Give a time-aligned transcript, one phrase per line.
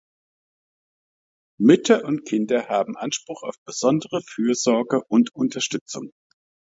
[1.59, 6.11] Mütter und Kinder haben Anspruch auf besondere Fürsorge und Unterstützung.